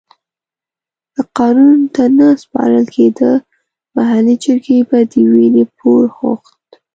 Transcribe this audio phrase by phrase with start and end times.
[1.13, 3.31] که قانون ته نه سپارل کېده
[3.95, 6.69] محلي جرګې به د وينې پور غوښت.